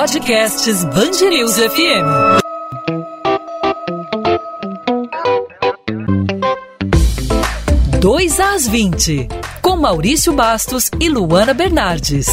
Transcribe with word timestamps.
Podcasts 0.00 0.82
Bangerils 0.86 1.58
FM. 1.58 2.06
Dois 8.00 8.40
às 8.40 8.66
20, 8.66 9.28
com 9.60 9.76
Maurício 9.76 10.32
Bastos 10.32 10.90
e 10.98 11.10
Luana 11.10 11.52
Bernardes. 11.52 12.28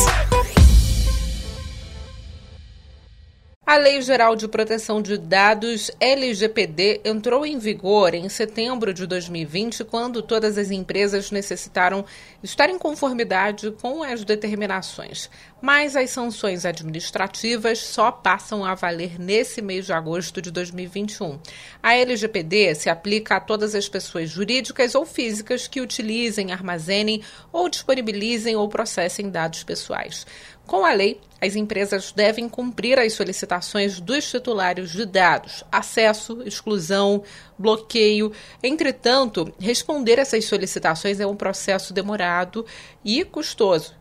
A 3.77 3.79
Lei 3.79 4.01
Geral 4.01 4.35
de 4.35 4.47
Proteção 4.47 5.03
de 5.03 5.19
Dados, 5.19 5.91
LGPD, 5.99 7.01
entrou 7.05 7.45
em 7.45 7.59
vigor 7.59 8.15
em 8.15 8.27
setembro 8.27 8.91
de 8.91 9.05
2020, 9.05 9.83
quando 9.83 10.23
todas 10.23 10.57
as 10.57 10.71
empresas 10.71 11.29
necessitaram 11.29 12.03
estar 12.41 12.71
em 12.71 12.79
conformidade 12.79 13.69
com 13.79 14.01
as 14.01 14.23
determinações. 14.23 15.29
Mas 15.61 15.95
as 15.95 16.09
sanções 16.09 16.65
administrativas 16.65 17.77
só 17.77 18.11
passam 18.11 18.65
a 18.65 18.73
valer 18.73 19.19
nesse 19.19 19.61
mês 19.61 19.85
de 19.85 19.93
agosto 19.93 20.41
de 20.41 20.49
2021. 20.49 21.39
A 21.81 21.95
LGPD 21.95 22.73
se 22.73 22.89
aplica 22.89 23.35
a 23.35 23.39
todas 23.39 23.75
as 23.75 23.87
pessoas 23.87 24.27
jurídicas 24.27 24.95
ou 24.95 25.05
físicas 25.05 25.67
que 25.67 25.81
utilizem, 25.81 26.51
armazenem 26.51 27.21
ou 27.53 27.69
disponibilizem 27.69 28.55
ou 28.55 28.67
processem 28.67 29.29
dados 29.29 29.63
pessoais. 29.63 30.25
Com 30.67 30.85
a 30.85 30.91
lei, 30.91 31.21
as 31.39 31.55
empresas 31.55 32.11
devem 32.11 32.49
cumprir 32.49 32.99
as 32.99 33.13
solicitações 33.13 34.01
dos 34.01 34.29
titulares 34.29 34.91
de 34.91 35.05
dados, 35.05 35.63
acesso, 35.71 36.43
exclusão, 36.45 37.23
bloqueio. 37.57 38.33
Entretanto, 38.61 39.53
responder 39.57 40.19
essas 40.19 40.43
solicitações 40.43 41.21
é 41.21 41.25
um 41.25 41.37
processo 41.37 41.93
demorado 41.93 42.65
e 43.03 43.23
custoso 43.23 43.96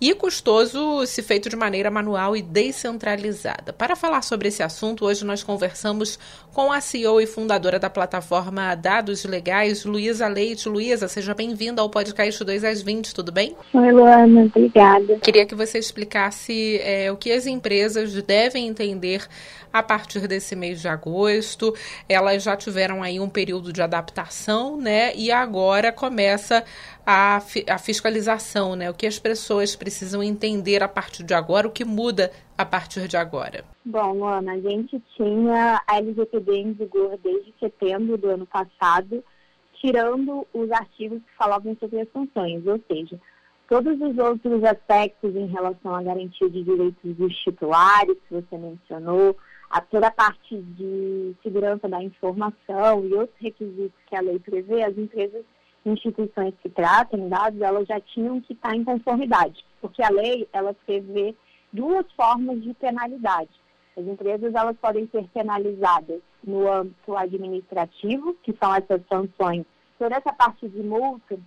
e 0.00 0.12
custoso 0.14 1.06
se 1.06 1.22
feito 1.22 1.48
de 1.48 1.56
maneira 1.56 1.90
manual 1.90 2.36
e 2.36 2.42
descentralizada. 2.42 3.72
Para 3.72 3.96
falar 3.96 4.22
sobre 4.22 4.48
esse 4.48 4.62
assunto, 4.62 5.06
hoje 5.06 5.24
nós 5.24 5.42
conversamos 5.42 6.18
com 6.52 6.70
a 6.70 6.80
CEO 6.80 7.20
e 7.20 7.26
fundadora 7.26 7.78
da 7.78 7.88
plataforma 7.88 8.74
Dados 8.74 9.24
Legais, 9.24 9.84
Luísa 9.84 10.28
Leite. 10.28 10.68
Luísa, 10.68 11.08
seja 11.08 11.34
bem-vinda 11.34 11.80
ao 11.80 11.88
podcast 11.88 12.44
2 12.44 12.64
às 12.64 12.82
20, 12.82 13.14
tudo 13.14 13.32
bem? 13.32 13.56
Oi, 13.72 13.92
Luana, 13.92 14.42
obrigada. 14.44 15.18
Queria 15.18 15.46
que 15.46 15.54
você 15.54 15.78
explicasse 15.78 16.78
é, 16.82 17.10
o 17.10 17.16
que 17.16 17.32
as 17.32 17.46
empresas 17.46 18.12
devem 18.22 18.68
entender 18.68 19.26
a 19.72 19.82
partir 19.82 20.26
desse 20.26 20.56
mês 20.56 20.80
de 20.80 20.88
agosto. 20.88 21.74
Elas 22.08 22.42
já 22.42 22.56
tiveram 22.56 23.02
aí 23.02 23.20
um 23.20 23.28
período 23.28 23.72
de 23.72 23.82
adaptação, 23.82 24.76
né? 24.76 25.14
E 25.14 25.30
agora 25.30 25.92
começa 25.92 26.64
a, 27.06 27.36
a 27.36 27.78
fiscalização, 27.78 28.74
né? 28.74 28.90
O 28.90 28.94
que 28.94 29.06
as 29.06 29.16
pessoas 29.16 29.76
precisam 29.76 30.20
entender 30.22 30.82
a 30.82 30.88
partir 30.88 31.22
de 31.22 31.34
agora, 31.34 31.68
o 31.68 31.70
que 31.70 31.84
muda 31.84 32.32
a 32.58 32.64
partir 32.64 33.06
de 33.06 33.16
agora. 33.16 33.64
Bom, 33.84 34.24
Ana, 34.24 34.54
a 34.54 34.60
gente 34.60 35.00
tinha 35.16 35.80
a 35.86 35.96
LGPD 35.98 36.56
em 36.56 36.72
vigor 36.72 37.16
desde 37.22 37.54
setembro 37.60 38.18
do 38.18 38.28
ano 38.28 38.46
passado, 38.46 39.22
tirando 39.74 40.44
os 40.52 40.70
artigos 40.72 41.22
que 41.22 41.36
falavam 41.38 41.76
sobre 41.78 42.00
as 42.00 42.08
sanções, 42.10 42.66
ou 42.66 42.80
seja, 42.90 43.20
todos 43.68 44.00
os 44.00 44.18
outros 44.18 44.64
aspectos 44.64 45.36
em 45.36 45.46
relação 45.46 45.94
à 45.94 46.02
garantia 46.02 46.50
de 46.50 46.64
direitos 46.64 47.16
dos 47.16 47.36
titulares, 47.36 48.16
que 48.26 48.34
você 48.34 48.58
mencionou, 48.58 49.36
a 49.70 49.80
toda 49.80 50.08
a 50.08 50.12
parte 50.12 50.56
de 50.56 51.34
segurança 51.42 51.88
da 51.88 52.02
informação 52.02 53.04
e 53.04 53.14
outros 53.14 53.38
requisitos 53.38 53.98
que 54.08 54.16
a 54.16 54.20
lei 54.20 54.38
prevê, 54.38 54.82
as 54.82 54.96
empresas 54.96 55.44
instituições 55.86 56.54
que 56.62 56.68
tratam 56.68 57.28
dados, 57.28 57.60
elas 57.60 57.86
já 57.86 58.00
tinham 58.00 58.40
que 58.40 58.52
estar 58.52 58.74
em 58.74 58.84
conformidade, 58.84 59.64
porque 59.80 60.02
a 60.02 60.10
lei, 60.10 60.48
ela 60.52 60.74
prevê 60.84 61.34
duas 61.72 62.04
formas 62.12 62.62
de 62.62 62.74
penalidade. 62.74 63.50
As 63.96 64.04
empresas, 64.04 64.54
elas 64.54 64.76
podem 64.76 65.08
ser 65.08 65.26
penalizadas 65.28 66.20
no 66.44 66.70
âmbito 66.70 67.16
administrativo, 67.16 68.34
que 68.42 68.54
são 68.60 68.74
essas 68.74 69.00
sanções, 69.10 69.64
toda 69.98 70.16
essa 70.16 70.32
parte 70.32 70.68
de 70.68 70.82
multa, 70.82 71.38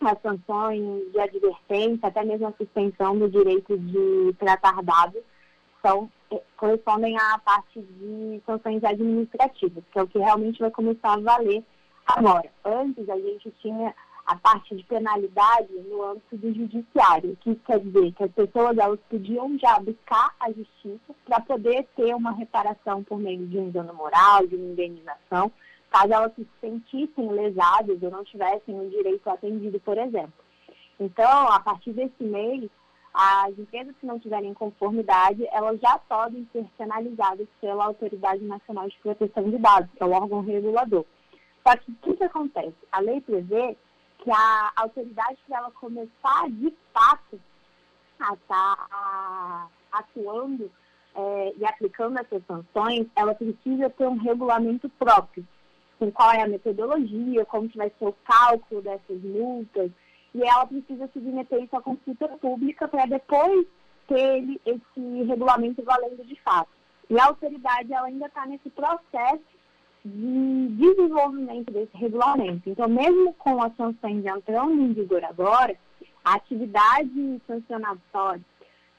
as 0.00 0.20
sanções 0.20 1.12
de 1.12 1.20
advertência, 1.20 2.08
até 2.08 2.24
mesmo 2.24 2.48
a 2.48 2.52
suspensão 2.52 3.18
do 3.18 3.30
direito 3.30 3.78
de 3.78 4.34
tratar 4.38 4.82
dados, 4.82 5.22
são, 5.80 6.10
eh, 6.30 6.42
correspondem 6.56 7.16
à 7.16 7.38
parte 7.38 7.80
de 7.80 8.42
sanções 8.44 8.82
administrativas, 8.82 9.84
que 9.90 9.98
é 9.98 10.02
o 10.02 10.06
que 10.06 10.18
realmente 10.18 10.58
vai 10.58 10.70
começar 10.70 11.14
a 11.14 11.20
valer 11.20 11.62
Agora, 12.06 12.48
antes 12.64 13.08
a 13.08 13.18
gente 13.18 13.50
tinha 13.60 13.94
a 14.26 14.36
parte 14.36 14.74
de 14.74 14.82
penalidade 14.84 15.72
no 15.88 16.02
âmbito 16.02 16.36
do 16.36 16.52
judiciário, 16.52 17.36
que 17.40 17.54
quer 17.56 17.78
dizer 17.80 18.12
que 18.12 18.24
as 18.24 18.32
pessoas 18.32 18.76
elas 18.76 18.98
podiam 19.08 19.56
já 19.58 19.78
buscar 19.78 20.34
a 20.40 20.50
justiça 20.50 21.14
para 21.24 21.40
poder 21.40 21.86
ter 21.96 22.14
uma 22.14 22.32
reparação 22.32 23.04
por 23.04 23.18
meio 23.18 23.46
de 23.46 23.58
um 23.58 23.70
dano 23.70 23.94
moral, 23.94 24.46
de 24.46 24.56
uma 24.56 24.72
indenização, 24.72 25.50
caso 25.90 26.12
elas 26.12 26.34
se 26.34 26.46
sentissem 26.60 27.30
lesadas 27.30 28.02
ou 28.02 28.10
não 28.10 28.24
tivessem 28.24 28.78
o 28.78 28.90
direito 28.90 29.28
atendido, 29.28 29.78
por 29.80 29.96
exemplo. 29.96 30.32
Então, 30.98 31.48
a 31.48 31.60
partir 31.60 31.92
desse 31.92 32.24
mês, 32.24 32.68
as 33.14 33.56
empresas 33.58 33.94
que 34.00 34.06
não 34.06 34.18
tiverem 34.18 34.52
conformidade, 34.54 35.46
elas 35.52 35.80
já 35.80 35.98
podem 35.98 36.46
ser 36.52 36.66
penalizadas 36.76 37.46
pela 37.60 37.84
Autoridade 37.84 38.42
Nacional 38.44 38.88
de 38.88 38.98
Proteção 38.98 39.50
de 39.50 39.58
Dados, 39.58 39.90
que 39.96 40.02
é 40.02 40.06
o 40.06 40.10
órgão 40.10 40.40
regulador. 40.40 41.04
Só 41.66 41.76
que 41.76 41.90
o 41.90 42.16
que, 42.16 42.22
acontece? 42.22 42.76
A 42.92 43.00
lei 43.00 43.20
prevê 43.20 43.76
que 44.18 44.30
a 44.30 44.72
autoridade, 44.76 45.36
para 45.48 45.58
ela 45.58 45.70
começar 45.72 46.48
de 46.48 46.72
fato 46.92 47.40
a 48.20 48.34
estar 48.34 48.88
tá 48.88 49.68
atuando 49.90 50.70
é, 51.16 51.54
e 51.56 51.66
aplicando 51.66 52.20
essas 52.20 52.40
sanções, 52.46 53.08
ela 53.16 53.34
precisa 53.34 53.90
ter 53.90 54.06
um 54.06 54.16
regulamento 54.16 54.88
próprio, 54.90 55.44
com 55.98 56.12
qual 56.12 56.30
é 56.30 56.42
a 56.42 56.48
metodologia, 56.48 57.44
como 57.46 57.68
que 57.68 57.78
vai 57.78 57.90
ser 57.98 58.06
o 58.06 58.14
cálculo 58.24 58.80
dessas 58.82 59.20
multas, 59.22 59.90
e 60.34 60.42
ela 60.44 60.66
precisa 60.66 61.10
submeter 61.12 61.64
isso 61.64 61.76
à 61.76 61.82
consulta 61.82 62.28
pública 62.38 62.86
para 62.86 63.06
depois 63.06 63.66
ter 64.06 64.60
esse 64.64 65.22
regulamento 65.24 65.82
valendo 65.82 66.24
de 66.24 66.40
fato. 66.42 66.70
E 67.10 67.18
a 67.18 67.24
autoridade 67.24 67.92
ela 67.92 68.06
ainda 68.06 68.26
está 68.26 68.46
nesse 68.46 68.70
processo 68.70 69.56
de 70.04 70.65
desenvolvimento 70.76 71.72
desse 71.72 71.96
regulamento. 71.96 72.68
Então, 72.68 72.88
mesmo 72.88 73.32
com 73.34 73.62
as 73.62 73.74
sanções 73.76 74.24
entrando 74.24 74.72
em 74.72 74.92
vigor 74.92 75.24
agora, 75.24 75.76
a 76.24 76.34
atividade 76.34 77.40
sancionatória 77.46 78.42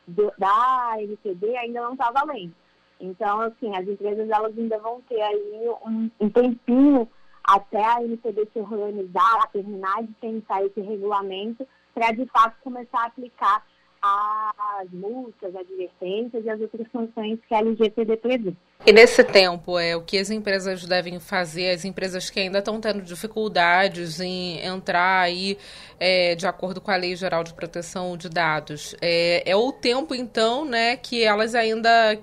do, 0.07 0.31
da 0.37 0.95
LPD 0.97 1.57
ainda 1.57 1.81
não 1.81 1.93
está 1.93 2.11
valendo. 2.11 2.53
Então, 2.99 3.41
assim, 3.41 3.75
as 3.75 3.87
empresas 3.87 4.29
elas 4.29 4.57
ainda 4.57 4.79
vão 4.79 5.01
ter 5.01 5.21
aí 5.21 5.69
um, 5.85 6.09
um 6.19 6.29
tempinho 6.29 7.07
até 7.43 7.83
a 7.83 8.03
NPD 8.03 8.47
se 8.51 8.59
organizar, 8.59 9.49
terminar 9.53 10.03
de 10.03 10.13
pensar 10.13 10.65
esse 10.65 10.81
regulamento, 10.81 11.65
para 11.93 12.11
de 12.11 12.25
fato 12.25 12.55
começar 12.61 13.03
a 13.03 13.05
aplicar 13.05 13.65
as 14.01 14.89
multas, 14.91 15.55
advertências 15.55 16.45
e 16.45 16.49
as 16.49 16.61
outras 16.61 16.87
sanções 16.91 17.39
que 17.47 17.53
a 17.53 17.59
LGPD 17.59 18.17
prevê. 18.17 18.53
E 18.85 18.93
nesse 18.93 19.23
tempo, 19.23 19.77
é 19.77 19.95
o 19.95 20.01
que 20.01 20.17
as 20.17 20.29
empresas 20.29 20.85
devem 20.85 21.19
fazer, 21.19 21.71
as 21.71 21.83
empresas 21.83 22.29
que 22.29 22.39
ainda 22.39 22.59
estão 22.59 22.79
tendo 22.79 23.01
dificuldades 23.01 24.19
em 24.19 24.63
entrar 24.65 25.21
aí 25.21 25.57
é, 25.99 26.35
de 26.35 26.47
acordo 26.47 26.79
com 26.79 26.91
a 26.91 26.95
Lei 26.95 27.15
Geral 27.15 27.43
de 27.43 27.53
Proteção 27.53 28.15
de 28.15 28.29
Dados, 28.29 28.95
é, 29.01 29.43
é 29.49 29.55
o 29.55 29.71
tempo, 29.71 30.13
então, 30.13 30.63
né, 30.63 30.95
que 30.95 31.23
elas 31.23 31.55
ainda, 31.55 32.17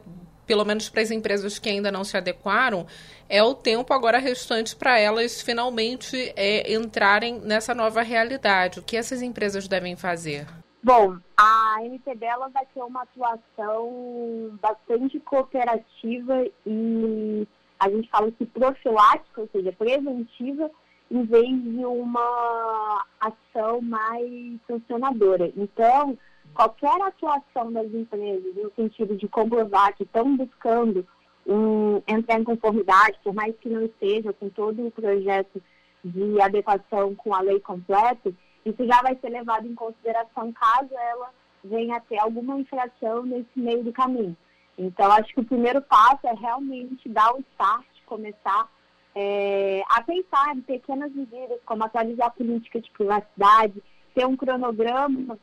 pelo 0.47 0.65
menos 0.65 0.89
para 0.89 1.03
as 1.03 1.11
empresas 1.11 1.59
que 1.59 1.69
ainda 1.69 1.91
não 1.91 2.05
se 2.05 2.17
adequaram, 2.17 2.87
é 3.29 3.43
o 3.43 3.55
tempo 3.55 3.93
agora 3.93 4.19
restante 4.19 4.77
para 4.77 4.99
elas 4.99 5.41
finalmente 5.41 6.33
é, 6.37 6.73
entrarem 6.73 7.41
nessa 7.41 7.75
nova 7.75 8.03
realidade. 8.03 8.79
O 8.79 8.83
que 8.83 8.97
essas 8.97 9.23
empresas 9.23 9.67
devem 9.67 9.97
fazer? 9.97 10.47
Bom, 10.85 11.17
a 11.35 11.64
MPB 11.83 12.25
ela 12.25 12.49
vai 12.49 12.67
ter 12.67 12.83
uma 12.83 13.03
atuação 13.03 14.59
bastante 14.61 15.19
cooperativa 15.21 16.45
e 16.67 17.47
a 17.79 17.89
gente 17.91 18.09
fala 18.11 18.31
que 18.31 18.47
profilática, 18.47 19.41
ou 19.41 19.49
seja, 19.49 19.73
preventiva, 19.73 20.71
em 21.11 21.25
vez 21.25 21.63
de 21.63 21.85
uma 21.85 23.05
ação 23.21 23.81
mais 23.81 24.59
sancionadora. 24.67 25.53
Então, 25.57 26.17
qualquer 26.55 27.01
atuação 27.03 27.73
das 27.73 27.93
empresas 27.93 28.55
no 28.55 28.73
sentido 28.75 29.17
de 29.17 29.29
comprovar 29.29 29.95
que 29.97 30.05
estão 30.05 30.37
buscando 30.37 31.07
um, 31.47 32.03
entrar 32.07 32.41
em 32.41 32.45
conformidade, 32.45 33.19
por 33.23 33.35
mais 33.35 33.55
que 33.57 33.69
não 33.69 33.85
esteja 33.85 34.33
com 34.33 34.49
todo 34.49 34.87
o 34.87 34.91
projeto 34.91 35.63
de 36.05 36.41
adequação 36.41 37.15
com 37.15 37.35
a 37.35 37.41
lei 37.41 37.61
completa, 37.61 38.33
isso 38.65 38.87
já 38.87 39.03
vai 39.03 39.17
ser 39.17 39.29
levado 39.29 39.67
em 39.67 39.75
consideração 39.75 40.53
caso 40.53 40.89
ela 40.93 41.31
venha 41.65 41.97
a 41.97 42.01
ter 42.01 42.19
alguma 42.19 42.59
infração 42.59 43.25
nesse 43.25 43.49
meio 43.57 43.83
do 43.83 43.93
caminho. 43.93 44.37
Então, 44.77 45.11
acho 45.13 45.33
que 45.33 45.41
o 45.41 45.45
primeiro 45.45 45.81
passo 45.81 46.27
é 46.27 46.35
realmente 46.35 47.09
dar 47.09 47.33
o 47.35 47.41
start, 47.41 47.87
começar 48.07 48.69
é, 49.15 49.83
a 49.89 50.03
pensar 50.03 50.55
em 50.57 50.61
pequenas 50.61 51.13
medidas, 51.13 51.59
como 51.65 51.85
atualizar 51.85 52.27
a 52.27 52.31
política 52.31 52.81
de 52.81 52.91
privacidade, 52.91 53.83
ter 54.15 54.27
um 54.27 54.37
cronograma 54.37 55.39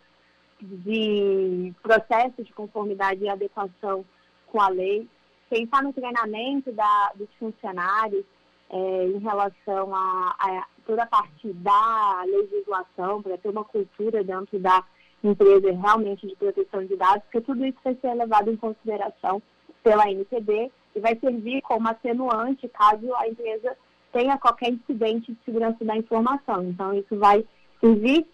de 0.61 1.73
processo 1.81 2.43
de 2.43 2.53
conformidade 2.53 3.23
e 3.23 3.29
adequação 3.29 4.05
com 4.47 4.61
a 4.61 4.67
lei, 4.67 5.07
pensar 5.49 5.81
no 5.81 5.93
treinamento 5.93 6.71
da, 6.71 7.11
dos 7.15 7.29
funcionários 7.39 8.25
é, 8.69 9.05
em 9.05 9.19
relação 9.19 9.95
a, 9.95 10.35
a, 10.37 10.67
toda 10.85 11.03
a 11.03 11.07
parte 11.07 11.51
da 11.53 12.23
legislação, 12.25 13.21
para 13.21 13.37
ter 13.37 13.49
uma 13.49 13.63
cultura 13.63 14.23
dentro 14.23 14.59
da 14.59 14.83
empresa 15.23 15.71
realmente 15.71 16.27
de 16.27 16.35
proteção 16.35 16.85
de 16.85 16.95
dados, 16.95 17.23
porque 17.23 17.41
tudo 17.41 17.65
isso 17.65 17.77
vai 17.83 17.95
ser 17.95 18.13
levado 18.13 18.49
em 18.49 18.55
consideração 18.55 19.41
pela 19.83 20.09
NPD 20.09 20.71
e 20.95 20.99
vai 20.99 21.15
servir 21.19 21.61
como 21.61 21.87
atenuante 21.87 22.67
caso 22.69 23.13
a 23.15 23.27
empresa 23.27 23.75
tenha 24.11 24.37
qualquer 24.37 24.69
incidente 24.69 25.31
de 25.31 25.37
segurança 25.45 25.83
da 25.85 25.95
informação. 25.95 26.63
Então, 26.65 26.93
isso 26.93 27.17
vai 27.17 27.45
servir 27.79 28.25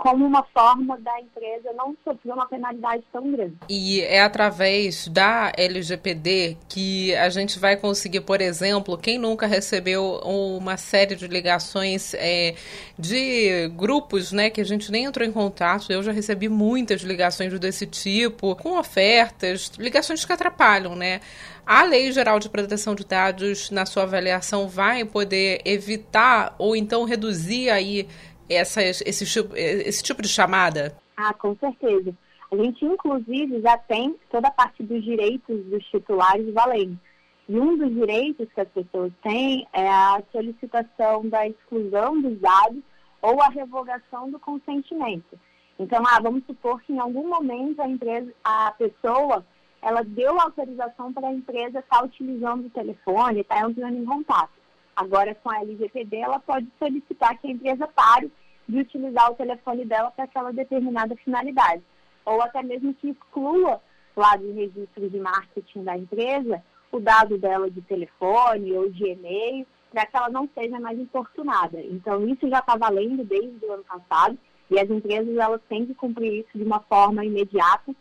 como 0.00 0.24
uma 0.24 0.42
forma 0.44 0.98
da 0.98 1.20
empresa 1.20 1.74
não 1.74 1.94
sofrer 2.02 2.32
uma 2.32 2.48
penalidade 2.48 3.04
tão 3.12 3.30
grande. 3.30 3.54
E 3.68 4.00
é 4.00 4.22
através 4.22 5.06
da 5.08 5.52
LGPD 5.54 6.56
que 6.70 7.14
a 7.14 7.28
gente 7.28 7.58
vai 7.58 7.76
conseguir, 7.76 8.22
por 8.22 8.40
exemplo, 8.40 8.96
quem 8.96 9.18
nunca 9.18 9.46
recebeu 9.46 10.18
uma 10.24 10.78
série 10.78 11.14
de 11.14 11.28
ligações 11.28 12.14
é, 12.14 12.54
de 12.98 13.68
grupos, 13.76 14.32
né, 14.32 14.48
que 14.48 14.62
a 14.62 14.64
gente 14.64 14.90
nem 14.90 15.04
entrou 15.04 15.28
em 15.28 15.32
contato. 15.32 15.92
Eu 15.92 16.02
já 16.02 16.12
recebi 16.12 16.48
muitas 16.48 17.02
ligações 17.02 17.60
desse 17.60 17.86
tipo, 17.86 18.56
com 18.56 18.78
ofertas, 18.78 19.70
ligações 19.78 20.24
que 20.24 20.32
atrapalham, 20.32 20.96
né? 20.96 21.20
A 21.66 21.84
Lei 21.84 22.10
Geral 22.10 22.40
de 22.40 22.48
Proteção 22.48 22.94
de 22.94 23.04
Dados, 23.04 23.70
na 23.70 23.86
sua 23.86 24.04
avaliação, 24.04 24.66
vai 24.66 25.04
poder 25.04 25.60
evitar 25.64 26.54
ou 26.58 26.74
então 26.74 27.04
reduzir 27.04 27.70
aí 27.70 28.08
essas, 28.50 29.00
esse, 29.06 29.24
esse 29.54 30.02
tipo 30.02 30.20
de 30.20 30.28
chamada? 30.28 30.96
Ah, 31.16 31.32
com 31.32 31.56
certeza. 31.56 32.14
A 32.50 32.56
gente, 32.56 32.84
inclusive, 32.84 33.60
já 33.60 33.78
tem 33.78 34.16
toda 34.30 34.48
a 34.48 34.50
parte 34.50 34.82
dos 34.82 35.04
direitos 35.04 35.64
dos 35.66 35.84
titulares 35.86 36.52
valendo. 36.52 36.98
E 37.48 37.58
um 37.58 37.76
dos 37.76 37.92
direitos 37.92 38.48
que 38.52 38.60
as 38.60 38.68
pessoas 38.68 39.12
têm 39.22 39.66
é 39.72 39.88
a 39.88 40.22
solicitação 40.32 41.28
da 41.28 41.46
exclusão 41.46 42.20
dos 42.20 42.38
dados 42.40 42.82
ou 43.22 43.40
a 43.40 43.48
revogação 43.48 44.30
do 44.30 44.38
consentimento. 44.38 45.38
Então, 45.78 46.02
ah, 46.06 46.20
vamos 46.20 46.44
supor 46.44 46.80
que 46.82 46.92
em 46.92 46.98
algum 46.98 47.28
momento 47.28 47.80
a 47.80 47.88
empresa, 47.88 48.32
a 48.44 48.72
pessoa, 48.72 49.44
ela 49.80 50.02
deu 50.02 50.38
autorização 50.40 51.12
para 51.12 51.28
a 51.28 51.32
empresa 51.32 51.78
estar 51.78 52.04
utilizando 52.04 52.66
o 52.66 52.70
telefone, 52.70 53.40
estar 53.40 53.68
entrando 53.68 53.96
em 53.96 54.04
contato. 54.04 54.52
Agora, 54.94 55.34
com 55.36 55.50
a 55.50 55.60
LGPD, 55.60 56.16
ela 56.18 56.38
pode 56.38 56.68
solicitar 56.78 57.38
que 57.38 57.46
a 57.46 57.50
empresa 57.50 57.86
pare 57.88 58.30
de 58.70 58.80
utilizar 58.80 59.30
o 59.30 59.34
telefone 59.34 59.84
dela 59.84 60.10
para 60.10 60.24
aquela 60.24 60.52
determinada 60.52 61.16
finalidade. 61.16 61.82
Ou 62.24 62.40
até 62.42 62.62
mesmo 62.62 62.94
que 62.94 63.10
exclua 63.10 63.80
lá 64.16 64.36
do 64.36 64.52
registro 64.52 65.08
de 65.08 65.18
marketing 65.18 65.84
da 65.84 65.96
empresa 65.96 66.62
o 66.92 66.98
dado 66.98 67.38
dela 67.38 67.70
de 67.70 67.80
telefone 67.82 68.72
ou 68.72 68.90
de 68.90 69.10
e-mail, 69.10 69.66
para 69.92 70.06
que 70.06 70.16
ela 70.16 70.28
não 70.28 70.48
seja 70.54 70.78
mais 70.80 70.98
importunada. 70.98 71.80
Então, 71.80 72.26
isso 72.28 72.48
já 72.48 72.58
está 72.58 72.76
valendo 72.76 73.24
desde 73.24 73.64
o 73.64 73.72
ano 73.72 73.84
passado 73.84 74.36
e 74.70 74.78
as 74.78 74.88
empresas 74.88 75.36
elas 75.36 75.60
têm 75.68 75.86
que 75.86 75.94
cumprir 75.94 76.40
isso 76.40 76.50
de 76.54 76.62
uma 76.62 76.80
forma 76.80 77.24
imediata, 77.24 77.94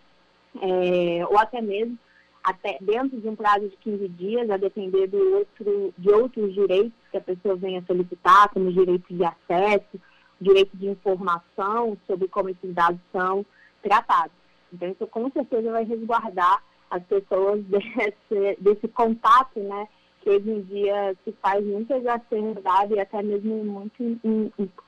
é, 0.62 1.26
ou 1.28 1.38
até 1.38 1.62
mesmo 1.62 1.98
até 2.44 2.78
dentro 2.82 3.20
de 3.20 3.28
um 3.28 3.36
prazo 3.36 3.68
de 3.68 3.76
15 3.78 4.08
dias, 4.10 4.50
a 4.50 4.58
depender 4.58 5.08
do 5.08 5.36
outro, 5.36 5.94
de 5.98 6.10
outros 6.10 6.54
direitos 6.54 6.94
que 7.12 7.18
a 7.18 7.22
pessoa 7.22 7.56
venha 7.56 7.84
solicitar, 7.86 8.50
como 8.50 8.72
direito 8.72 9.14
de 9.14 9.24
acesso, 9.24 10.00
direito 10.40 10.76
de 10.78 10.88
informação 10.88 11.98
sobre 12.08 12.28
como 12.28 12.50
esses 12.50 12.74
dados 12.74 13.00
são 13.12 13.46
tratados. 13.82 14.32
Então, 14.72 14.90
isso 14.90 15.08
com 15.08 15.30
certeza 15.32 15.72
vai 15.72 15.84
resguardar 15.84 16.64
as 16.90 17.04
pessoas 17.04 17.64
desse, 17.70 18.58
desse 18.60 18.88
contato, 18.88 19.60
né, 19.60 19.88
que 20.22 20.30
hoje 20.30 20.50
em 20.50 20.62
dia 20.62 21.16
se 21.24 21.32
faz 21.42 21.66
muito 21.66 21.94
exacerbado 21.94 22.96
e 22.96 23.00
até 23.00 23.22
mesmo 23.24 23.64
muito 23.64 24.20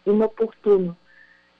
inoportuno 0.06 0.95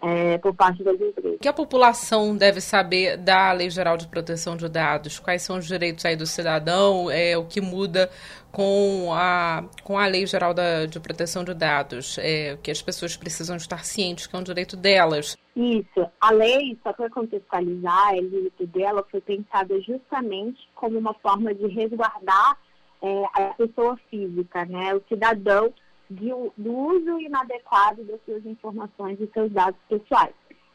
é, 0.02 0.38
por 0.38 0.54
parte 0.54 0.84
das 0.84 0.96
empresas. 1.00 1.36
O 1.36 1.40
que 1.40 1.48
a 1.48 1.54
população 1.54 2.36
deve 2.36 2.60
saber 2.60 3.18
da 3.18 3.52
Lei 3.52 3.70
Geral 3.70 3.98
de 3.98 4.08
Proteção 4.08 4.58
de 4.58 4.68
Dados? 4.68 5.20
Quais 5.20 5.44
são 5.44 5.58
os 5.58 5.68
direitos 5.68 6.04
aí 6.06 6.16
do 6.16 6.26
cidadão? 6.26 7.10
É, 7.10 7.38
o 7.38 7.46
que 7.46 7.62
muda 7.62 8.10
com 8.52 9.14
a, 9.14 9.64
com 9.84 9.98
a 9.98 10.08
Lei 10.08 10.26
Geral 10.26 10.54
da, 10.54 10.86
de 10.86 11.00
Proteção 11.00 11.44
de 11.44 11.54
Dados? 11.54 12.18
É, 12.18 12.58
que 12.62 12.72
as 12.72 12.82
pessoas 12.82 13.16
precisam 13.16 13.56
estar 13.56 13.86
cientes 13.86 14.28
que 14.28 14.36
é 14.36 14.40
um 14.40 14.44
direito 14.44 14.76
delas. 14.76 15.38
Isso. 15.56 16.10
A 16.20 16.32
lei, 16.32 16.78
só 16.82 16.94
para 16.94 17.10
contextualizar, 17.10 18.08
a 18.08 18.18
LGPD 18.18 18.82
dela 18.82 19.06
foi 19.12 19.22
pensada 19.22 19.80
justamente 19.82 20.68
como 20.76 20.98
uma 20.98 21.14
forma 21.16 21.54
de 21.54 21.68
resguardar 21.68 22.58
é, 23.02 23.24
a 23.34 23.54
pessoa 23.54 23.98
física, 24.10 24.66
né, 24.66 24.94
o 24.94 25.02
cidadão 25.10 25.74
de, 26.12 26.30
do 26.58 26.74
uso 26.74 27.20
inadequado 27.20 28.04
das 28.04 28.20
suas 28.26 28.46
informações 28.46 29.20
e 29.20 29.30
seus 29.34 29.52
dados 29.52 29.80
pessoais. 29.88 30.34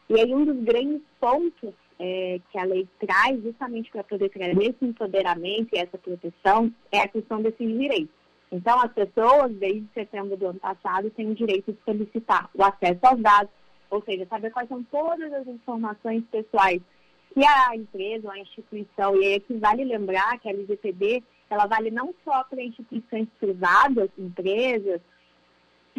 E 0.09 0.19
aí 0.19 0.33
um 0.33 0.45
dos 0.45 0.63
grandes 0.63 1.01
pontos 1.19 1.73
é, 1.99 2.39
que 2.51 2.57
a 2.57 2.63
lei 2.63 2.87
traz 2.99 3.41
justamente 3.41 3.91
para 3.91 4.03
poder 4.03 4.29
trazer 4.29 4.63
esse 4.63 4.85
empoderamento 4.85 5.69
e 5.73 5.79
essa 5.79 5.97
proteção 5.97 6.71
é 6.91 6.99
a 6.99 7.07
questão 7.07 7.41
desses 7.41 7.67
direitos. 7.67 8.15
Então, 8.51 8.79
as 8.79 8.91
pessoas, 8.93 9.51
desde 9.55 9.85
setembro 9.93 10.37
do 10.37 10.47
ano 10.47 10.59
passado, 10.59 11.09
têm 11.11 11.29
o 11.29 11.35
direito 11.35 11.73
de 11.73 11.79
solicitar 11.83 12.49
o 12.53 12.63
acesso 12.63 12.99
aos 13.03 13.19
dados, 13.19 13.51
ou 13.89 14.01
seja, 14.03 14.25
saber 14.27 14.51
quais 14.51 14.69
são 14.69 14.83
todas 14.83 15.31
as 15.33 15.47
informações 15.47 16.23
pessoais 16.31 16.81
que 17.33 17.45
a 17.45 17.75
empresa 17.75 18.27
ou 18.27 18.33
a 18.33 18.39
instituição, 18.39 19.15
e 19.15 19.25
aí 19.25 19.35
aqui 19.35 19.53
vale 19.57 19.83
lembrar 19.83 20.39
que 20.39 20.47
a 20.47 20.51
LGPD, 20.51 21.21
ela 21.49 21.67
vale 21.67 21.91
não 21.91 22.13
só 22.23 22.43
para 22.45 22.63
instituições 22.63 23.27
privadas, 23.39 24.09
empresas, 24.17 25.01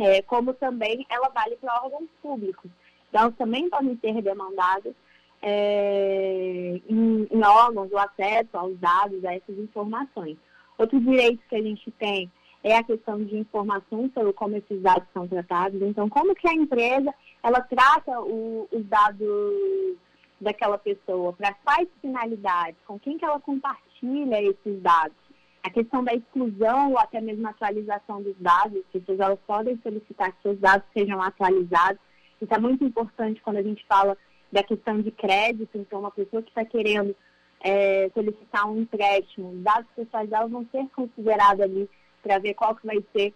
é, 0.00 0.22
como 0.22 0.54
também 0.54 1.06
ela 1.08 1.28
vale 1.28 1.56
para 1.56 1.82
órgãos 1.82 2.08
públicos. 2.22 2.70
Então, 3.08 3.32
também 3.32 3.68
podem 3.70 3.98
ser 4.00 4.20
demandadas 4.22 4.94
é, 5.42 6.80
em, 6.88 7.26
em, 7.30 7.44
órgãos 7.44 7.90
o 7.90 7.98
acesso 7.98 8.50
aos 8.52 8.78
dados, 8.78 9.24
a 9.24 9.34
essas 9.34 9.58
informações. 9.58 10.36
Outro 10.76 11.00
direito 11.00 11.42
que 11.48 11.56
a 11.56 11.62
gente 11.62 11.90
tem 11.92 12.30
é 12.62 12.76
a 12.76 12.82
questão 12.82 13.22
de 13.24 13.36
informação 13.36 14.10
sobre 14.12 14.32
como 14.32 14.56
esses 14.56 14.80
dados 14.82 15.08
são 15.12 15.26
tratados. 15.26 15.80
Então, 15.80 16.08
como 16.08 16.34
que 16.34 16.48
a 16.48 16.54
empresa 16.54 17.14
ela 17.42 17.60
trata 17.60 18.20
o, 18.20 18.68
os 18.70 18.84
dados 18.86 19.96
daquela 20.40 20.78
pessoa, 20.78 21.32
para 21.32 21.54
quais 21.64 21.88
finalidades, 22.00 22.76
com 22.86 22.98
quem 22.98 23.18
que 23.18 23.24
ela 23.24 23.40
compartilha 23.40 24.42
esses 24.42 24.80
dados 24.80 25.27
a 25.68 25.70
questão 25.70 26.02
da 26.02 26.14
exclusão 26.14 26.92
ou 26.92 26.98
até 26.98 27.20
mesmo 27.20 27.46
atualização 27.46 28.22
dos 28.22 28.34
dados, 28.40 28.78
as 28.78 28.90
pessoas 28.90 29.20
elas 29.20 29.38
podem 29.46 29.78
solicitar 29.82 30.32
que 30.32 30.42
seus 30.42 30.58
dados 30.58 30.86
sejam 30.96 31.20
atualizados. 31.20 32.00
Isso 32.40 32.54
é 32.54 32.58
muito 32.58 32.84
importante 32.84 33.42
quando 33.42 33.58
a 33.58 33.62
gente 33.62 33.84
fala 33.86 34.16
da 34.50 34.62
questão 34.62 34.98
de 35.00 35.10
crédito. 35.10 35.76
Então, 35.76 36.00
uma 36.00 36.10
pessoa 36.10 36.42
que 36.42 36.48
está 36.48 36.64
querendo 36.64 37.14
é, 37.60 38.10
solicitar 38.14 38.66
um 38.66 38.80
empréstimo, 38.80 39.50
os 39.50 39.62
dados 39.62 39.90
pessoais 39.94 40.30
dela 40.30 40.48
vão 40.48 40.66
ser 40.72 40.88
considerados 40.88 41.60
ali 41.60 41.90
para 42.22 42.38
ver 42.38 42.54
qual 42.54 42.74
que 42.74 42.86
vai 42.86 43.04
ser 43.14 43.34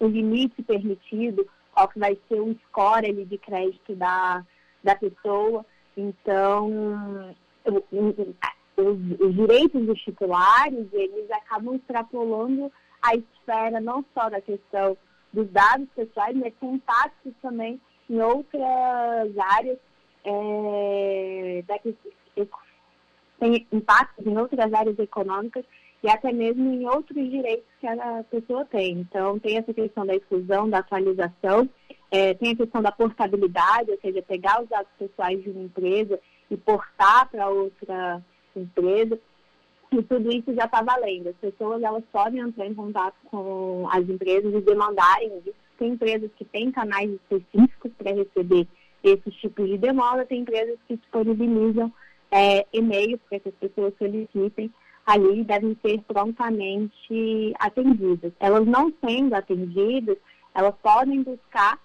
o 0.00 0.06
limite 0.06 0.62
permitido, 0.62 1.46
qual 1.74 1.86
que 1.86 1.98
vai 1.98 2.16
ser 2.28 2.40
o 2.40 2.56
score 2.68 3.10
ali 3.10 3.26
de 3.26 3.36
crédito 3.36 3.94
da, 3.94 4.42
da 4.82 4.96
pessoa. 4.96 5.66
Então, 5.94 7.34
os, 8.82 8.98
os 9.20 9.34
direitos 9.34 9.86
dos 9.86 10.00
titulares, 10.00 10.86
eles 10.92 11.30
acabam 11.30 11.74
extrapolando 11.74 12.70
a 13.00 13.14
esfera 13.14 13.80
não 13.80 14.04
só 14.14 14.28
da 14.28 14.40
questão 14.40 14.96
dos 15.32 15.48
dados 15.50 15.88
pessoais, 15.94 16.36
mas 16.36 16.52
tem 16.60 16.74
impactos 16.74 17.32
também 17.40 17.80
em 18.08 18.20
outras 18.20 19.38
áreas, 19.38 19.78
é, 20.24 21.64
da, 21.66 21.78
tem 23.40 23.66
impactos 23.72 24.26
em 24.26 24.38
outras 24.38 24.72
áreas 24.72 24.98
econômicas 24.98 25.64
e 26.02 26.08
até 26.08 26.32
mesmo 26.32 26.72
em 26.72 26.86
outros 26.86 27.30
direitos 27.30 27.66
que 27.80 27.86
a 27.86 28.24
pessoa 28.30 28.64
tem. 28.64 29.00
Então, 29.00 29.38
tem 29.38 29.56
essa 29.56 29.72
questão 29.72 30.04
da 30.04 30.14
exclusão, 30.14 30.68
da 30.68 30.78
atualização, 30.78 31.68
é, 32.10 32.34
tem 32.34 32.52
a 32.52 32.56
questão 32.56 32.82
da 32.82 32.92
portabilidade, 32.92 33.90
ou 33.90 33.98
seja, 34.00 34.22
pegar 34.22 34.62
os 34.62 34.68
dados 34.68 34.90
pessoais 34.98 35.42
de 35.42 35.50
uma 35.50 35.62
empresa 35.62 36.20
e 36.50 36.56
portar 36.56 37.30
para 37.30 37.48
outra 37.48 38.22
empresa. 38.60 39.18
E 39.90 40.02
tudo 40.02 40.32
isso 40.32 40.54
já 40.54 40.64
está 40.64 40.82
valendo. 40.82 41.28
As 41.28 41.36
pessoas 41.36 41.82
elas 41.82 42.04
podem 42.10 42.40
entrar 42.40 42.66
em 42.66 42.74
contato 42.74 43.14
com 43.30 43.86
as 43.90 44.08
empresas 44.08 44.54
e 44.54 44.60
demandarem 44.60 45.38
isso. 45.38 45.54
Tem 45.78 45.90
empresas 45.90 46.30
que 46.36 46.44
têm 46.44 46.70
canais 46.70 47.10
específicos 47.10 47.92
para 47.98 48.14
receber 48.14 48.66
esses 49.02 49.34
tipos 49.34 49.68
de 49.68 49.76
demanda, 49.76 50.24
tem 50.24 50.40
empresas 50.40 50.78
que 50.86 50.96
disponibilizam 50.96 51.92
é, 52.30 52.64
e-mails 52.72 53.20
para 53.28 53.40
que 53.40 53.48
as 53.48 53.54
pessoas 53.56 53.92
solicitem 53.98 54.72
ali 55.06 55.42
devem 55.44 55.76
ser 55.82 56.00
prontamente 56.02 57.52
atendidas. 57.58 58.32
Elas 58.38 58.66
não 58.66 58.92
sendo 59.04 59.34
atendidas, 59.34 60.16
elas 60.54 60.74
podem 60.82 61.22
buscar 61.22 61.78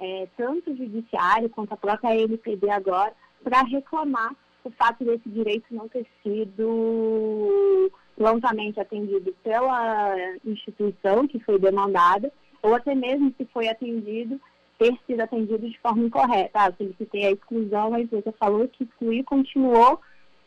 é, 0.00 0.26
tanto 0.36 0.70
o 0.70 0.76
judiciário 0.76 1.48
quanto 1.50 1.72
a 1.72 1.76
própria 1.76 2.14
LPD 2.14 2.70
agora 2.70 3.12
para 3.44 3.62
reclamar 3.62 4.34
o 4.64 4.70
fato 4.70 5.04
desse 5.04 5.28
direito 5.28 5.66
não 5.70 5.88
ter 5.88 6.06
sido 6.22 7.90
prontamente 8.16 8.78
atendido 8.80 9.34
pela 9.42 10.14
instituição 10.44 11.26
que 11.26 11.40
foi 11.40 11.58
demandada, 11.58 12.32
ou 12.62 12.74
até 12.74 12.94
mesmo 12.94 13.32
se 13.36 13.44
foi 13.46 13.68
atendido, 13.68 14.40
ter 14.78 14.96
sido 15.06 15.20
atendido 15.20 15.68
de 15.68 15.78
forma 15.80 16.04
incorreta. 16.04 16.50
Ah, 16.54 16.72
solicitei 16.76 17.26
a 17.26 17.32
exclusão, 17.32 17.94
a 17.94 18.00
empresa 18.00 18.32
falou 18.38 18.68
que 18.68 18.84
excluiu, 18.84 19.24
continuou 19.24 20.00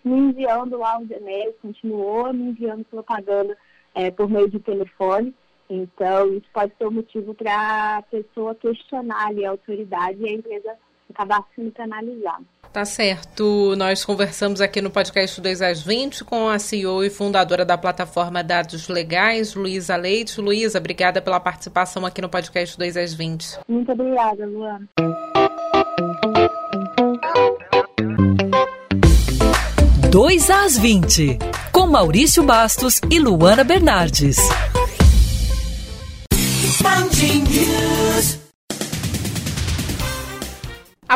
me 0.03 0.17
enviando 0.17 0.77
lá 0.77 0.99
os 0.99 1.09
e-mails, 1.09 1.55
continuou 1.61 2.31
me 2.31 2.49
enviando 2.49 2.85
propaganda 2.85 3.57
é, 3.93 4.11
por 4.11 4.29
meio 4.29 4.49
de 4.49 4.59
telefone. 4.59 5.33
Então, 5.69 6.31
isso 6.33 6.45
pode 6.53 6.73
ser 6.77 6.87
um 6.87 6.91
motivo 6.91 7.33
para 7.33 7.97
a 7.97 8.01
pessoa 8.03 8.53
questionar 8.53 9.27
ali, 9.27 9.43
a 9.45 9.49
autoridade 9.49 10.21
e 10.21 10.29
a 10.29 10.33
empresa 10.33 10.77
acabar 11.09 11.43
sendo 11.55 11.71
penalizada. 11.71 12.45
Tá 12.75 12.83
certo. 12.83 13.73
Nós 13.77 14.03
conversamos 14.03 14.59
aqui 14.59 14.81
no 14.81 14.89
podcast 14.89 15.39
2 15.39 15.61
às 15.61 15.81
20 15.81 16.25
com 16.25 16.49
a 16.49 16.59
CEO 16.59 17.05
e 17.05 17.09
fundadora 17.09 17.63
da 17.63 17.77
plataforma 17.77 18.43
Dados 18.43 18.89
Legais, 18.89 19.55
Luísa 19.55 19.95
Leite. 19.95 20.41
Luísa, 20.41 20.77
obrigada 20.77 21.21
pela 21.21 21.39
participação 21.39 22.05
aqui 22.05 22.21
no 22.21 22.27
podcast 22.27 22.77
2 22.77 22.97
às 22.97 23.13
20. 23.13 23.59
Muito 23.69 23.93
obrigada, 23.93 24.45
Luana. 24.45 24.89
2 30.11 30.49
às 30.49 30.77
20, 30.77 31.39
com 31.71 31.87
Maurício 31.87 32.43
Bastos 32.43 32.99
e 33.09 33.19
Luana 33.19 33.63
Bernardes. 33.63 34.35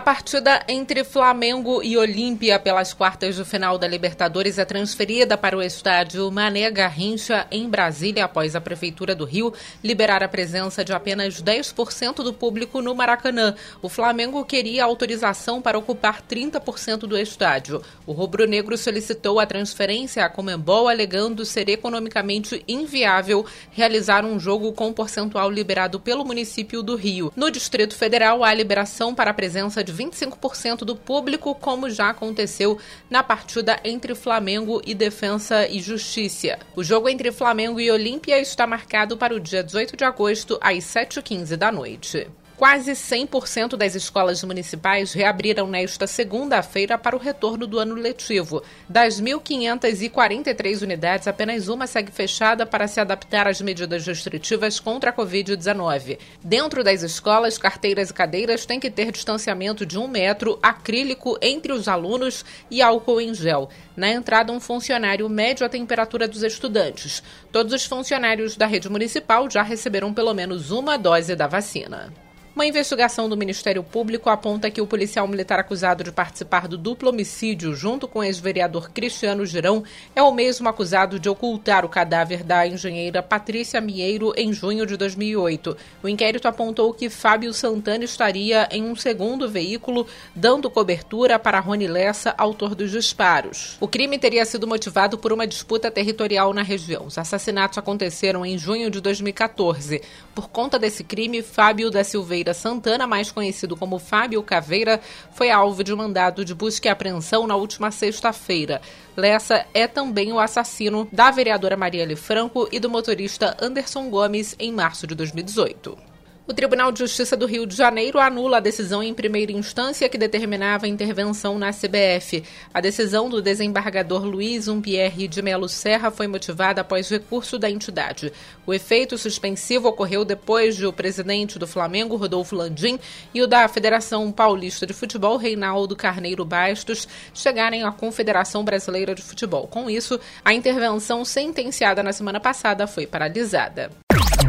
Partida 0.10 0.64
entre 0.68 1.04
Flamengo 1.04 1.84
e 1.84 1.96
Olímpia 1.96 2.60
pelas 2.60 2.96
quartas 2.96 3.36
de 3.36 3.46
final 3.46 3.78
da 3.78 3.88
Libertadores 3.88 4.58
é 4.58 4.66
transferida 4.66 5.38
para 5.38 5.56
o 5.56 5.62
estádio 5.62 6.32
Mané 6.32 6.72
Garrincha, 6.72 7.46
em 7.52 7.70
Brasília, 7.70 8.26
após 8.26 8.56
a 8.56 8.60
Prefeitura 8.60 9.14
do 9.14 9.24
Rio 9.24 9.54
liberar 9.84 10.24
a 10.24 10.28
presença 10.28 10.84
de 10.84 10.92
apenas 10.92 11.44
10% 11.44 12.24
do 12.24 12.34
público 12.34 12.82
no 12.82 12.96
Maracanã. 12.96 13.54
O 13.84 13.88
Flamengo 13.88 14.44
queria 14.44 14.84
autorização 14.84 15.62
para 15.62 15.78
ocupar 15.78 16.24
30% 16.28 17.02
do 17.02 17.16
estádio. 17.16 17.80
O 18.08 18.12
rubro-negro 18.12 18.76
solicitou 18.80 19.40
a 19.40 19.46
transferência 19.46 20.26
à 20.26 20.30
Comembol, 20.30 20.88
alegando 20.88 21.46
ser 21.46 21.70
economicamente 21.70 22.66
inviável 22.68 23.46
realizar 23.70 24.26
um 24.26 24.40
jogo 24.40 24.74
com 24.74 24.92
percentual 24.92 25.52
liberado 25.52 26.00
pelo 26.00 26.26
município 26.26 26.82
do 26.82 26.96
Rio. 26.96 27.32
No 27.36 27.52
Distrito 27.52 27.96
Federal, 27.96 28.44
há 28.44 28.52
liberação 28.52 29.14
para 29.14 29.30
a 29.30 29.36
presença 29.36 29.84
de 29.84 29.99
25% 30.00 30.80
do 30.80 30.96
público, 30.96 31.54
como 31.54 31.90
já 31.90 32.10
aconteceu 32.10 32.80
na 33.10 33.22
partida 33.22 33.80
entre 33.84 34.16
Flamengo 34.16 34.82
e 34.86 34.96
Defensa 34.96 35.68
e 35.68 35.82
Justiça. 35.82 36.58
O 36.76 36.84
jogo 36.84 37.10
entre 37.10 37.32
Flamengo 37.32 37.80
e 37.80 37.92
Olímpia 37.92 38.40
está 38.40 38.66
marcado 38.66 39.18
para 39.18 39.36
o 39.36 39.40
dia 39.40 39.64
18 39.64 39.98
de 39.98 40.04
agosto, 40.04 40.58
às 40.62 40.84
7h15 40.86 41.56
da 41.56 41.72
noite. 41.72 42.28
Quase 42.60 42.92
100% 42.92 43.78
das 43.78 43.96
escolas 43.96 44.44
municipais 44.44 45.14
reabriram 45.14 45.66
nesta 45.66 46.06
segunda-feira 46.06 46.98
para 46.98 47.16
o 47.16 47.20
retorno 47.20 47.66
do 47.66 47.80
ano 47.80 47.96
letivo. 47.96 48.62
Das 48.90 49.22
1.543 49.22 50.82
unidades, 50.82 51.26
apenas 51.26 51.70
uma 51.70 51.88
segue 51.88 52.12
fechada 52.12 52.66
para 52.66 52.86
se 52.86 53.00
adaptar 53.00 53.48
às 53.48 53.62
medidas 53.62 54.06
restritivas 54.06 54.78
contra 54.78 55.12
a 55.12 55.14
Covid-19. 55.14 56.20
Dentro 56.44 56.84
das 56.84 57.02
escolas, 57.02 57.58
carteiras 57.58 58.10
e 58.10 58.14
cadeiras 58.14 58.66
têm 58.66 58.78
que 58.78 58.92
ter 58.92 59.10
distanciamento 59.14 59.86
de 59.86 59.98
um 59.98 60.10
metro, 60.10 60.60
acrílico 60.62 61.38
entre 61.42 61.72
os 61.72 61.88
alunos 61.88 62.44
e 62.70 62.82
álcool 62.82 63.22
em 63.22 63.34
gel. 63.34 63.70
Na 63.96 64.10
entrada, 64.10 64.52
um 64.52 64.60
funcionário 64.60 65.30
mede 65.30 65.64
a 65.64 65.70
temperatura 65.70 66.28
dos 66.28 66.44
estudantes. 66.44 67.24
Todos 67.54 67.72
os 67.72 67.86
funcionários 67.86 68.58
da 68.58 68.66
rede 68.66 68.90
municipal 68.90 69.50
já 69.50 69.64
receberam 69.64 70.14
pelo 70.14 70.34
menos 70.34 70.72
uma 70.72 70.98
dose 70.98 71.38
da 71.38 71.48
vacina. 71.48 72.12
Uma 72.60 72.66
investigação 72.66 73.30
do 73.30 73.38
Ministério 73.38 73.82
Público 73.82 74.30
aponta 74.30 74.70
que 74.70 74.82
o 74.82 74.86
policial 74.86 75.26
militar 75.26 75.60
acusado 75.60 76.04
de 76.04 76.12
participar 76.12 76.68
do 76.68 76.78
duplo 76.78 77.08
homicídio 77.08 77.74
junto 77.74 78.06
com 78.06 78.20
o 78.20 78.24
ex-vereador 78.26 78.92
Cristiano 78.92 79.46
Girão 79.46 79.82
é 80.14 80.22
o 80.22 80.34
mesmo 80.34 80.68
acusado 80.68 81.18
de 81.18 81.30
ocultar 81.30 81.86
o 81.86 81.90
cadáver 81.90 82.44
da 82.44 82.68
engenheira 82.68 83.24
Patrícia 83.24 83.80
Mieiro 83.80 84.34
em 84.36 84.52
junho 84.52 84.86
de 84.86 84.98
2008. 84.98 85.78
O 86.04 86.10
inquérito 86.10 86.50
apontou 86.50 86.94
que 86.94 87.10
Fábio 87.10 87.54
Santana 87.54 88.04
estaria 88.04 88.68
em 88.70 88.84
um 88.84 88.94
segundo 88.94 89.50
veículo 89.50 90.06
dando 90.36 90.70
cobertura 90.70 91.40
para 91.40 91.62
Rony 91.62 91.88
Lessa, 91.88 92.36
autor 92.38 92.76
dos 92.76 92.92
disparos. 92.92 93.78
O 93.80 93.88
crime 93.88 94.20
teria 94.20 94.44
sido 94.44 94.68
motivado 94.68 95.18
por 95.18 95.32
uma 95.32 95.48
disputa 95.48 95.90
territorial 95.90 96.54
na 96.54 96.62
região. 96.62 97.06
Os 97.06 97.18
assassinatos 97.18 97.78
aconteceram 97.78 98.46
em 98.46 98.58
junho 98.58 98.92
de 98.92 99.00
2014. 99.00 100.02
Por 100.36 100.50
conta 100.50 100.78
desse 100.78 101.06
crime, 101.06 101.42
Fábio 101.42 101.90
da 101.90 102.04
Silveira 102.04 102.49
Santana, 102.54 103.08
mais 103.08 103.32
conhecido 103.32 103.76
como 103.76 104.00
Fábio 104.00 104.42
Caveira, 104.44 105.00
foi 105.32 105.50
alvo 105.50 105.84
de 105.84 105.94
mandado 105.96 106.44
de 106.44 106.54
busca 106.54 106.88
e 106.88 106.92
apreensão 106.92 107.46
na 107.46 107.56
última 107.56 107.92
sexta-feira. 107.92 108.82
Lessa 109.16 109.66
é 109.74 109.88
também 109.88 110.32
o 110.32 110.40
assassino 110.40 111.08
da 111.12 111.32
vereadora 111.32 111.78
Marielle 111.78 112.16
Franco 112.16 112.68
e 112.72 112.80
do 112.80 112.90
motorista 112.90 113.56
Anderson 113.62 114.10
Gomes 114.10 114.56
em 114.60 114.72
março 114.72 115.06
de 115.06 115.16
2018. 115.16 116.09
O 116.50 116.54
Tribunal 116.54 116.92
de 116.92 116.98
Justiça 116.98 117.38
do 117.38 117.46
Rio 117.46 117.68
de 117.68 117.76
Janeiro 117.76 118.20
anula 118.20 118.58
a 118.58 118.60
decisão 118.60 119.04
em 119.04 119.14
primeira 119.14 119.52
instância 119.52 120.10
que 120.10 120.18
determinava 120.18 120.88
a 120.88 120.90
intervenção 120.90 121.60
na 121.60 121.70
CBF. 121.70 122.44
A 122.74 122.82
decisão 122.82 123.30
do 123.30 123.40
desembargador 123.40 124.26
Luiz 124.26 124.68
Umpierre 124.68 125.28
de 125.28 125.44
Melo 125.44 125.70
Serra 125.70 126.10
foi 126.10 126.26
motivada 126.26 126.82
após 126.82 127.08
recurso 127.08 127.60
da 127.60 127.70
entidade. 127.70 128.34
O 128.66 128.74
efeito 128.74 129.16
suspensivo 129.16 129.90
ocorreu 129.90 130.26
depois 130.26 130.76
de 130.76 130.88
o 130.88 130.92
presidente 130.92 131.60
do 131.60 131.68
Flamengo, 131.68 132.16
Rodolfo 132.16 132.56
Landim, 132.56 132.98
e 133.32 133.44
o 133.44 133.48
da 133.48 133.68
Federação 133.68 134.32
Paulista 134.32 134.88
de 134.88 134.94
Futebol, 134.94 135.38
Reinaldo 135.38 135.96
Carneiro 135.96 136.44
Bastos, 136.44 137.08
chegarem 137.32 137.84
à 137.84 137.92
Confederação 137.92 138.64
Brasileira 138.64 139.14
de 139.14 139.22
Futebol. 139.22 139.68
Com 139.68 139.88
isso, 139.88 140.20
a 140.44 140.52
intervenção 140.52 141.24
sentenciada 141.24 142.02
na 142.02 142.12
semana 142.12 142.40
passada 142.40 142.88
foi 142.88 143.06
paralisada. 143.06 143.92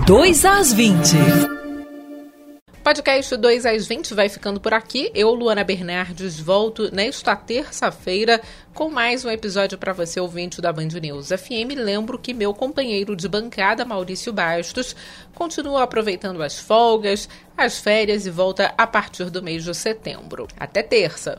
2 0.07 0.45
às 0.47 0.73
20. 0.73 1.70
Podcast 2.91 3.37
2 3.37 3.67
às 3.67 3.87
20 3.87 4.15
vai 4.15 4.29
ficando 4.29 4.61
por 4.61 4.75
aqui. 4.75 5.13
Eu, 5.15 5.33
Luana 5.33 5.63
Bernardes, 5.63 6.41
volto 6.41 6.93
nesta 6.93 7.37
terça-feira 7.37 8.41
com 8.75 8.91
mais 8.91 9.25
um 9.25 9.31
episódio 9.31 9.79
para 9.79 9.93
você, 9.93 10.19
ouvinte 10.19 10.61
da 10.61 10.73
Band 10.73 10.89
News 11.01 11.29
FM. 11.29 11.77
Lembro 11.77 12.19
que 12.19 12.35
meu 12.35 12.53
companheiro 12.53 13.15
de 13.15 13.29
bancada, 13.29 13.85
Maurício 13.85 14.33
Bastos, 14.33 14.97
continua 15.37 15.85
aproveitando 15.85 16.43
as 16.43 16.59
folgas, 16.59 17.29
as 17.57 17.79
férias 17.79 18.27
e 18.27 18.31
volta 18.31 18.75
a 18.77 18.89
partir 18.89 19.31
do 19.31 19.41
mês 19.41 19.63
de 19.63 19.73
setembro. 19.73 20.49
Até 20.59 20.83
terça! 20.83 21.39